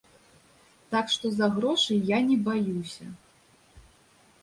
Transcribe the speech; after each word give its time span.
Так 0.95 1.05
што, 1.17 1.25
за 1.35 1.47
грошы 1.59 1.99
я 2.09 2.19
не 2.33 2.37
баюся. 2.51 3.11